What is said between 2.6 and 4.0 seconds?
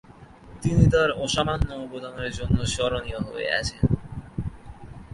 স্মরণীয় হয়ে আছেন।